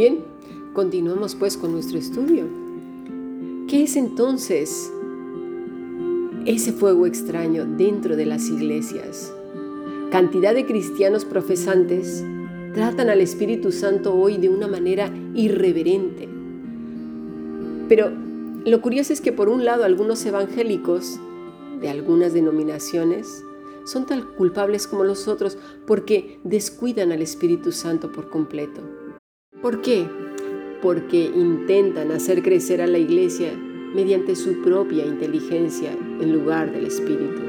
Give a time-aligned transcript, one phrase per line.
[0.00, 0.20] Bien,
[0.72, 2.46] continuamos pues con nuestro estudio.
[3.68, 4.90] ¿Qué es entonces
[6.46, 9.30] ese fuego extraño dentro de las iglesias?
[10.10, 12.24] Cantidad de cristianos profesantes
[12.72, 16.30] tratan al Espíritu Santo hoy de una manera irreverente.
[17.86, 18.10] Pero
[18.64, 21.20] lo curioso es que por un lado algunos evangélicos
[21.78, 23.44] de algunas denominaciones
[23.84, 28.80] son tan culpables como los otros porque descuidan al Espíritu Santo por completo.
[29.62, 30.06] ¿Por qué?
[30.80, 33.52] Porque intentan hacer crecer a la iglesia
[33.94, 37.42] mediante su propia inteligencia en lugar del Espíritu.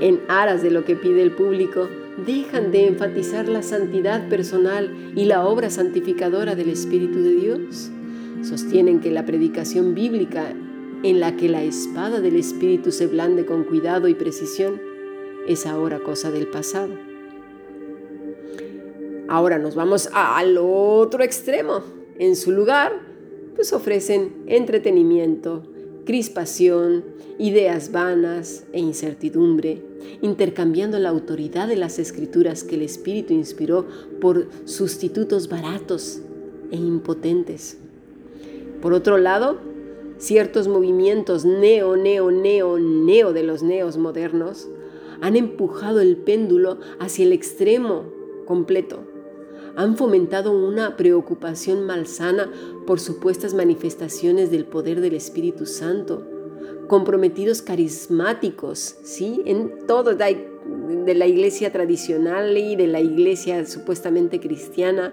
[0.00, 1.88] En aras de lo que pide el público,
[2.26, 7.90] dejan de enfatizar la santidad personal y la obra santificadora del Espíritu de Dios.
[8.42, 10.52] Sostienen que la predicación bíblica
[11.04, 14.80] en la que la espada del Espíritu se blande con cuidado y precisión
[15.46, 17.07] es ahora cosa del pasado.
[19.28, 21.82] Ahora nos vamos al otro extremo.
[22.18, 22.92] En su lugar,
[23.54, 25.64] pues ofrecen entretenimiento,
[26.06, 27.04] crispación,
[27.38, 29.82] ideas vanas e incertidumbre,
[30.22, 33.86] intercambiando la autoridad de las escrituras que el Espíritu inspiró
[34.20, 36.20] por sustitutos baratos
[36.70, 37.78] e impotentes.
[38.80, 39.58] Por otro lado,
[40.18, 44.68] ciertos movimientos neo, neo, neo, neo de los neos modernos
[45.20, 48.04] han empujado el péndulo hacia el extremo
[48.46, 49.00] completo.
[49.78, 52.50] Han fomentado una preocupación malsana
[52.84, 56.26] por supuestas manifestaciones del poder del Espíritu Santo
[56.88, 59.42] comprometidos carismáticos, ¿sí?
[59.44, 65.12] En todo de la iglesia tradicional y de la iglesia supuestamente cristiana,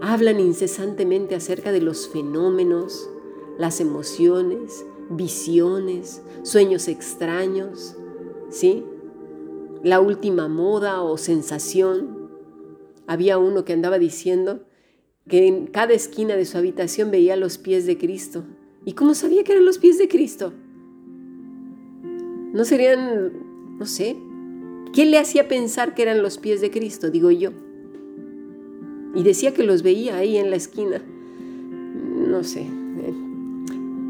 [0.00, 3.10] hablan incesantemente acerca de los fenómenos,
[3.58, 7.96] las emociones, visiones, sueños extraños,
[8.48, 8.84] ¿sí?
[9.82, 12.23] La última moda o sensación.
[13.06, 14.64] Había uno que andaba diciendo
[15.28, 18.44] que en cada esquina de su habitación veía los pies de Cristo.
[18.84, 20.52] ¿Y cómo sabía que eran los pies de Cristo?
[22.52, 23.32] ¿No serían,
[23.78, 24.16] no sé,
[24.92, 27.50] qué le hacía pensar que eran los pies de Cristo, digo yo?
[29.14, 31.02] Y decía que los veía ahí en la esquina.
[32.28, 33.14] No sé, eh,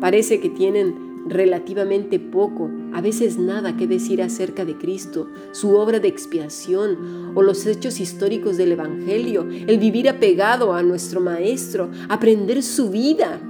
[0.01, 6.01] parece que tienen relativamente poco, a veces nada que decir acerca de Cristo, su obra
[6.01, 12.63] de expiación o los hechos históricos del Evangelio, el vivir apegado a nuestro Maestro, aprender
[12.63, 13.41] su vida,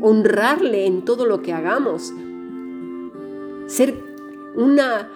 [0.00, 2.12] honrarle en todo lo que hagamos,
[3.66, 3.94] ser
[4.54, 5.10] una,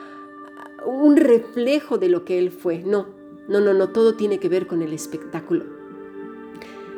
[0.86, 2.82] un reflejo de lo que Él fue.
[2.84, 3.06] No,
[3.48, 5.64] no, no, no, todo tiene que ver con el espectáculo.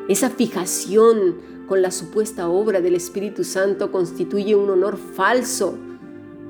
[0.09, 1.37] Esa fijación
[1.67, 5.77] con la supuesta obra del Espíritu Santo constituye un honor falso,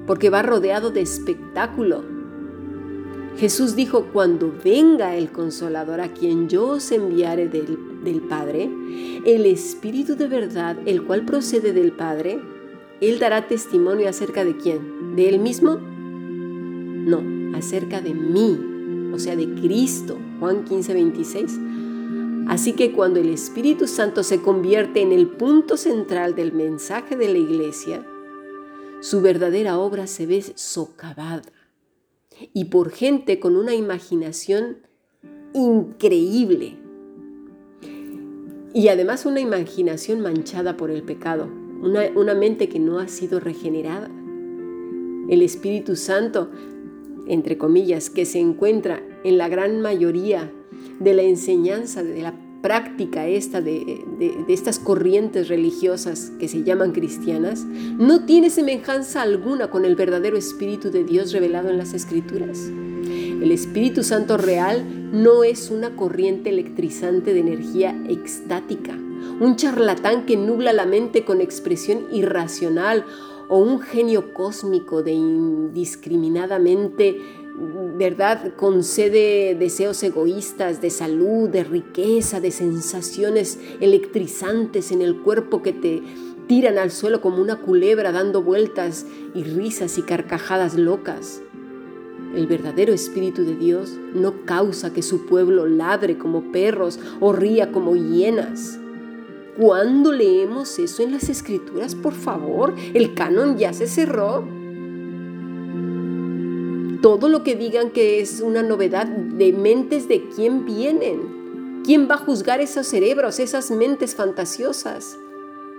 [0.07, 2.03] porque va rodeado de espectáculo.
[3.37, 8.71] Jesús dijo, cuando venga el consolador a quien yo os enviare del, del Padre,
[9.25, 12.41] el Espíritu de verdad, el cual procede del Padre,
[13.01, 15.77] Él dará testimonio acerca de quién, ¿De Él mismo?
[15.77, 17.23] No,
[17.57, 18.59] acerca de mí,
[19.13, 20.19] o sea, de Cristo.
[20.41, 21.61] Juan 15, 26.
[22.47, 27.29] Así que cuando el Espíritu Santo se convierte en el punto central del mensaje de
[27.29, 28.07] la iglesia,
[29.01, 31.43] su verdadera obra se ve socavada
[32.53, 34.79] y por gente con una imaginación
[35.55, 36.77] increíble.
[38.75, 41.49] Y además una imaginación manchada por el pecado,
[41.81, 44.11] una, una mente que no ha sido regenerada.
[45.29, 46.51] El Espíritu Santo,
[47.27, 50.53] entre comillas, que se encuentra en la gran mayoría
[51.01, 52.35] de la enseñanza, de la
[52.65, 54.03] práctica esta de,
[54.49, 60.91] estas corrientes religiosas que se llaman cristianas, no tiene semejanza alguna con el verdadero Espíritu
[60.91, 62.59] de Dios revelado en las Escrituras.
[62.59, 68.99] El Espíritu Santo real no es una corriente electrizante de energía extática,
[69.41, 73.05] un charlatán que nubla la mente con expresión irracional
[73.49, 77.21] o un genio cósmico de indiscriminadamente,
[77.57, 78.55] ¿verdad?
[78.57, 86.03] Concede deseos egoístas de salud, de riqueza, de sensaciones electrizantes en el cuerpo que te
[86.49, 91.43] tiran al suelo como una culebra dando vueltas y risas y carcajadas locas.
[92.35, 97.71] El verdadero Espíritu de Dios no causa que su pueblo ladre como perros o ría
[97.71, 98.79] como hienas.
[99.57, 102.75] ¿Cuándo leemos eso en las escrituras, por favor?
[102.93, 104.64] El canon ya se cerró.
[107.05, 111.83] Todo lo que digan que es una novedad de mentes de quién vienen.
[111.85, 115.19] ¿Quién va a juzgar esos cerebros, esas mentes fantasiosas?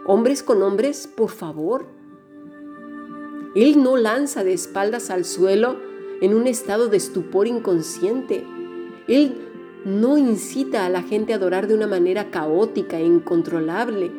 [0.05, 1.87] Hombres con hombres, por favor.
[3.55, 5.77] Él no lanza de espaldas al suelo
[6.21, 8.45] en un estado de estupor inconsciente.
[9.07, 9.33] Él
[9.83, 14.11] no incita a la gente a adorar de una manera caótica e incontrolable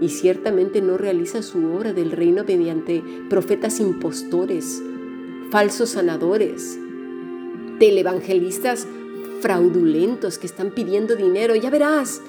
[0.00, 4.82] y ciertamente no realiza su obra del reino mediante profetas impostores,
[5.50, 6.78] falsos sanadores,
[7.78, 8.86] televangelistas
[9.40, 12.22] fraudulentos que están pidiendo dinero, ya verás,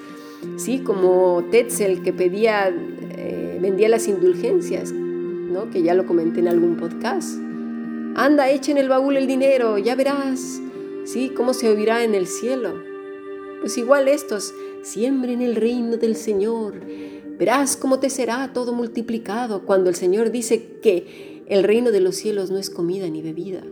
[0.56, 5.70] sí, como Tetzel que pedía, eh, vendía las indulgencias, ¿no?
[5.70, 7.38] que ya lo comenté en algún podcast.
[8.16, 10.60] Anda, echa en el baúl el dinero, ya verás,
[11.04, 12.74] sí, cómo se oirá en el cielo.
[13.60, 16.74] Pues igual estos, siembren el reino del Señor,
[17.38, 22.16] verás cómo te será todo multiplicado cuando el Señor dice que el reino de los
[22.16, 23.62] cielos no es comida ni bebida.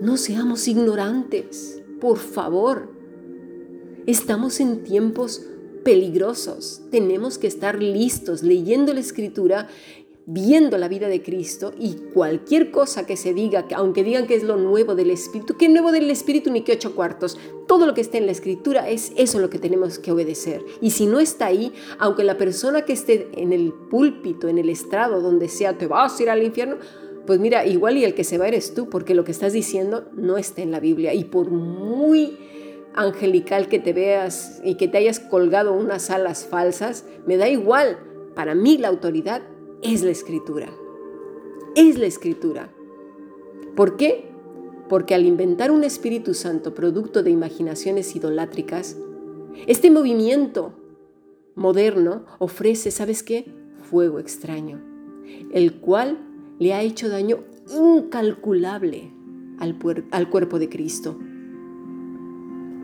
[0.00, 2.90] No seamos ignorantes, por favor.
[4.06, 5.46] Estamos en tiempos
[5.84, 6.82] peligrosos.
[6.90, 9.68] Tenemos que estar listos leyendo la escritura,
[10.26, 14.42] viendo la vida de Cristo y cualquier cosa que se diga, aunque digan que es
[14.42, 17.38] lo nuevo del Espíritu, ¿qué nuevo del Espíritu ni qué ocho cuartos?
[17.66, 20.64] Todo lo que está en la escritura es eso lo que tenemos que obedecer.
[20.80, 24.70] Y si no está ahí, aunque la persona que esté en el púlpito, en el
[24.70, 26.76] estrado, donde sea, te vas a ir al infierno,
[27.26, 30.08] pues mira, igual y el que se va eres tú, porque lo que estás diciendo
[30.12, 31.14] no está en la Biblia.
[31.14, 32.38] Y por muy
[32.94, 37.98] angelical que te veas y que te hayas colgado unas alas falsas, me da igual.
[38.34, 39.42] Para mí la autoridad
[39.84, 40.72] es la escritura.
[41.76, 42.70] Es la escritura.
[43.76, 44.30] ¿Por qué?
[44.88, 48.96] Porque al inventar un Espíritu Santo producto de imaginaciones idolátricas,
[49.66, 50.72] este movimiento
[51.54, 53.52] moderno ofrece, ¿sabes qué?
[53.82, 54.80] Fuego extraño,
[55.52, 56.18] el cual
[56.58, 59.12] le ha hecho daño incalculable
[59.58, 61.18] al, cuerpo de Cristo.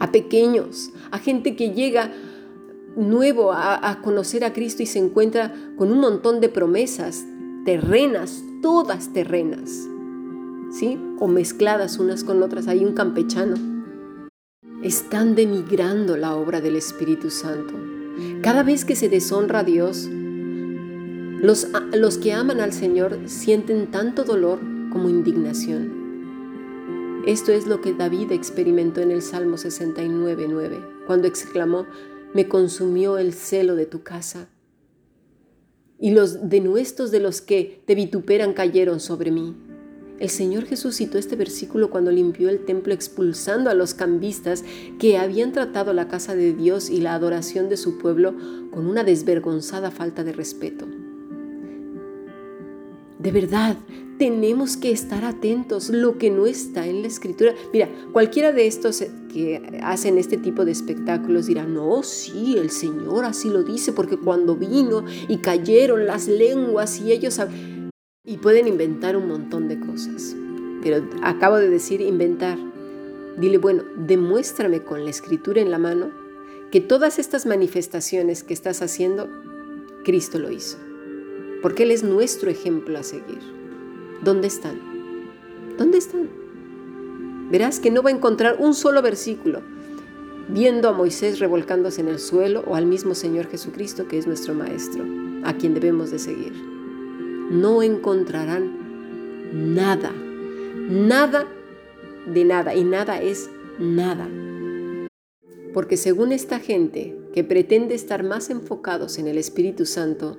[0.01, 2.13] A pequeños, a gente que llega
[2.97, 7.25] nuevo a, conocer a Cristo y se encuentra con un montón de promesas
[7.65, 9.71] terrenas, todas terrenas,
[10.73, 10.99] ¿sí?
[11.19, 12.69] O mezcladas unas con otras.
[12.69, 13.57] Hay un campechano.
[14.83, 17.75] Están denigrando la obra del Espíritu Santo.
[18.43, 24.25] Cada vez que se deshonra a Dios, los, los que aman al Señor sienten tanto
[24.25, 24.59] dolor
[24.91, 26.01] como indignación.
[27.27, 31.87] Esto es lo que David experimentó en el Salmo 69.9, cuando exclamó,
[32.35, 34.49] me consumió el celo de tu casa.
[35.99, 39.55] Y los denuestos de los que te vituperan cayeron sobre mí.
[40.19, 44.65] El Señor Jesús citó este versículo cuando limpió el templo expulsando a los cambistas
[44.99, 48.35] que habían tratado la casa de Dios y la adoración de su pueblo
[48.71, 50.87] con una desvergonzada falta de respeto.
[53.19, 53.77] De verdad,
[54.21, 57.55] tenemos que estar atentos lo que no está en la escritura.
[57.73, 59.03] Mira, cualquiera de estos
[59.33, 64.19] que hacen este tipo de espectáculos dirá, no, sí, el Señor así lo dice, porque
[64.19, 67.41] cuando vino y cayeron las lenguas y ellos...
[68.23, 70.37] Y pueden inventar un montón de cosas.
[70.83, 72.59] Pero acabo de decir inventar.
[73.39, 76.11] Dile, bueno, demuéstrame con la escritura en la mano
[76.71, 79.31] que todas estas manifestaciones que estás haciendo,
[80.05, 80.77] Cristo lo hizo
[81.63, 83.60] porque Él es nuestro ejemplo a seguir.
[84.23, 84.79] ¿Dónde están?
[85.79, 86.29] ¿Dónde están?
[87.51, 89.63] Verás que no va a encontrar un solo versículo
[90.49, 94.55] viendo a Moisés revolcándose en el suelo o al mismo Señor Jesucristo que es nuestro
[94.55, 95.05] Maestro,
[95.45, 96.53] a quien debemos de seguir.
[97.51, 98.71] No encontrarán
[99.53, 100.13] nada,
[100.89, 101.47] nada
[102.27, 104.29] de nada, y nada es nada.
[105.73, 110.37] Porque según esta gente que pretende estar más enfocados en el Espíritu Santo,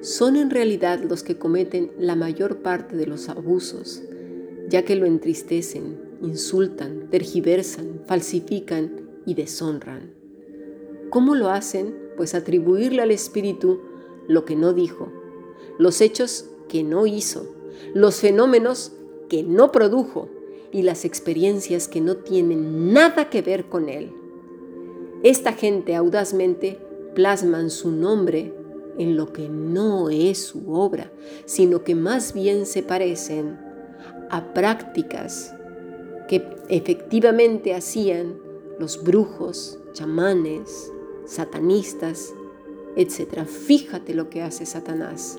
[0.00, 4.02] son en realidad los que cometen la mayor parte de los abusos,
[4.68, 10.12] ya que lo entristecen, insultan, tergiversan, falsifican y deshonran.
[11.10, 11.94] ¿Cómo lo hacen?
[12.16, 13.80] Pues atribuirle al Espíritu
[14.26, 15.12] lo que no dijo,
[15.78, 17.54] los hechos que no hizo,
[17.94, 18.92] los fenómenos
[19.28, 20.28] que no produjo
[20.72, 24.12] y las experiencias que no tienen nada que ver con él.
[25.24, 26.78] Esta gente audazmente
[27.14, 28.52] plasman su nombre
[28.98, 31.10] en lo que no es su obra,
[31.46, 33.58] sino que más bien se parecen
[34.28, 35.54] a prácticas
[36.28, 38.38] que efectivamente hacían
[38.78, 40.92] los brujos, chamanes,
[41.24, 42.34] satanistas,
[42.94, 43.46] etc.
[43.46, 45.38] Fíjate lo que hace Satanás.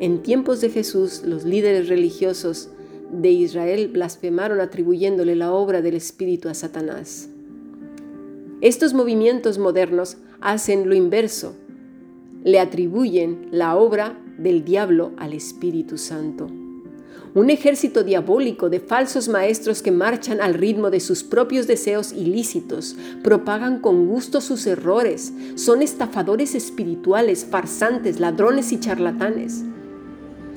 [0.00, 2.70] En tiempos de Jesús, los líderes religiosos
[3.12, 7.28] de Israel blasfemaron atribuyéndole la obra del Espíritu a Satanás.
[8.62, 11.54] Estos movimientos modernos hacen lo inverso
[12.44, 16.48] le atribuyen la obra del diablo al Espíritu Santo.
[17.34, 22.96] Un ejército diabólico de falsos maestros que marchan al ritmo de sus propios deseos ilícitos,
[23.22, 29.62] propagan con gusto sus errores, son estafadores espirituales, farsantes, ladrones y charlatanes.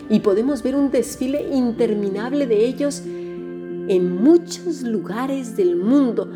[0.10, 6.30] Y podemos ver un desfile interminable de ellos en muchos lugares del mundo.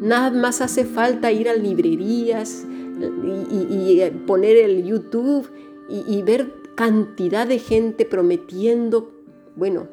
[0.00, 2.64] Nada más hace falta ir a librerías
[3.00, 5.48] y, poner el YouTube
[5.88, 9.12] y, ver cantidad de gente prometiendo,
[9.56, 9.88] bueno,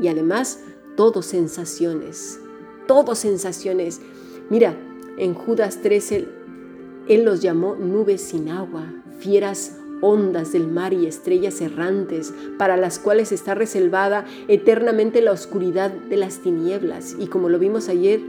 [0.00, 0.60] y además
[0.96, 2.40] todo sensaciones,
[2.86, 4.00] todo sensaciones.
[4.50, 4.76] Mira,
[5.16, 6.28] en Judas 13,
[7.08, 12.98] él los llamó nubes sin agua, fieras ondas del mar y estrellas errantes, para las
[12.98, 17.16] cuales está reservada eternamente la oscuridad de las tinieblas.
[17.18, 18.20] Y como lo vimos ayer,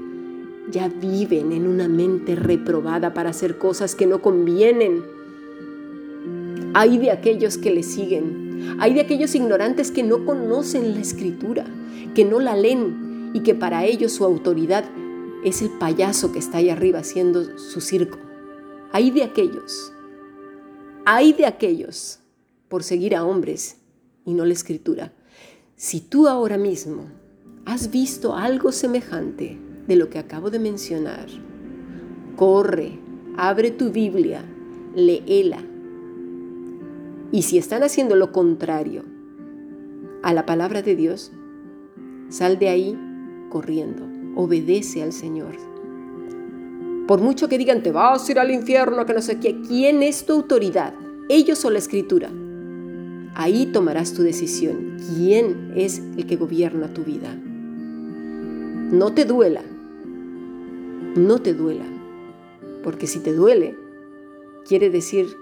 [0.72, 5.04] ya viven en una mente reprobada para hacer cosas que no convienen.
[6.74, 11.66] Hay de aquellos que le siguen, hay de aquellos ignorantes que no conocen la escritura,
[12.16, 14.86] que no la leen y que para ellos su autoridad
[15.44, 18.18] es el payaso que está ahí arriba haciendo su circo.
[18.94, 19.92] Hay de aquellos
[21.06, 22.20] hay de aquellos
[22.70, 23.78] por seguir a hombres
[24.24, 25.12] y no la escritura.
[25.76, 27.06] Si tú ahora mismo
[27.66, 29.58] has visto algo semejante
[29.88, 31.28] de lo que acabo de mencionar,
[32.36, 33.00] corre,
[33.38, 34.44] abre tu Biblia,
[34.96, 35.60] léela.
[37.32, 39.04] Y si están haciendo lo contrario
[40.24, 41.32] a la palabra de Dios,
[42.30, 42.98] sal de ahí
[43.50, 44.04] corriendo,
[44.36, 45.56] obedece al Señor.
[47.08, 50.04] Por mucho que digan, te vas a ir al infierno, que no sé qué, ¿quién
[50.04, 50.94] es tu autoridad?
[51.30, 52.30] ¿Ellos o la escritura?
[53.34, 54.98] Ahí tomarás tu decisión.
[55.16, 57.34] ¿Quién es el que gobierna tu vida?
[58.92, 59.62] No te duela.
[61.16, 61.86] No te duela.
[62.84, 63.78] Porque si te duele,
[64.68, 65.36] quiere decir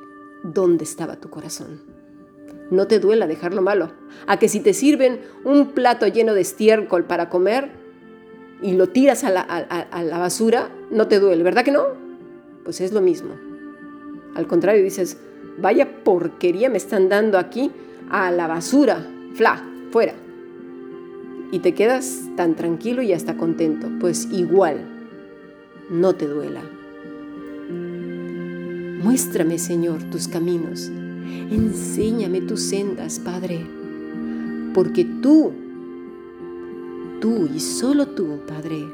[0.44, 1.82] dónde estaba tu corazón.
[2.72, 3.92] No te duela dejar lo malo.
[4.28, 7.80] A que si te sirven un plato lleno de estiércol para comer,
[8.62, 11.84] y lo tiras a la, basura, no te duele, ¿verdad que no?
[12.64, 13.36] Pues es lo mismo.
[14.36, 15.18] Al contrario, dices,
[15.60, 17.72] vaya porquería me están dando aquí
[18.10, 20.14] a la basura, fla, fuera.
[21.52, 23.88] Y te quedas tan tranquilo y hasta contento.
[24.00, 24.99] Pues igual,
[25.90, 26.62] no te duela.
[29.04, 30.90] Muéstrame, Señor, tus caminos.
[31.52, 33.66] Enséñame tus sendas, Padre,
[34.74, 35.54] porque tú
[37.22, 38.88] Tú y solo tú, Padre,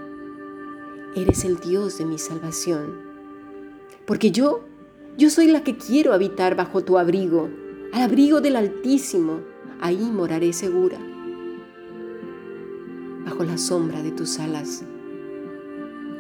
[1.16, 2.96] eres el Dios de mi salvación.
[4.08, 4.66] Porque yo,
[5.16, 7.50] yo soy la que quiero habitar bajo tu abrigo,
[7.94, 9.42] al abrigo del Altísimo.
[9.80, 10.98] Ahí moraré segura,
[13.26, 14.84] bajo la sombra de tus alas,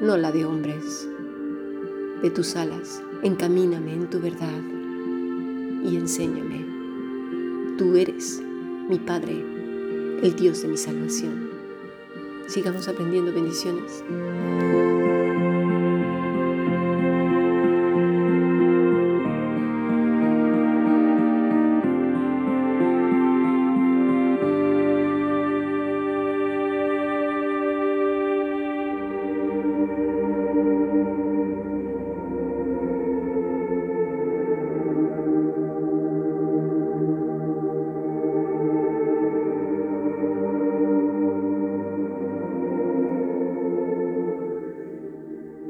[0.05, 1.09] no la de hombres,
[2.21, 3.01] de tus alas.
[3.23, 4.61] Encamíname en tu verdad
[5.83, 6.63] y enséñame.
[7.79, 8.39] Tú eres
[8.87, 9.43] mi Padre,
[10.21, 11.49] el Dios de mi salvación.
[12.47, 14.03] Sigamos aprendiendo bendiciones.